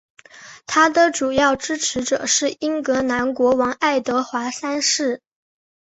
[0.65, 5.21] 他的主要支持者是英格兰国王爱德华三世。